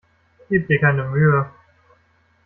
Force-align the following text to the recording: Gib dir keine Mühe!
Gib 0.49 0.67
dir 0.67 0.79
keine 0.79 1.03
Mühe! 1.03 1.45